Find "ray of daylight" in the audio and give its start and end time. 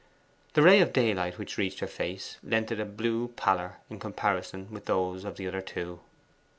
0.63-1.37